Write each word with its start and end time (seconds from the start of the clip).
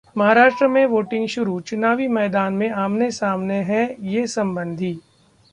महाराष्ट्र 0.17 0.67
में 0.67 0.85
वोटिंग 0.85 1.27
शुरू, 1.27 1.59
चुनावी 1.59 2.07
मैदान 2.07 2.53
में 2.53 2.69
आमने-सामने 2.69 3.61
हैं 3.63 3.95
ये 3.99 4.27
संबंधी 4.27 4.99